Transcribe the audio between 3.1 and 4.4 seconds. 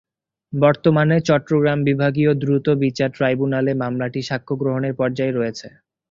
ট্রাইব্যুনালে মামলাটি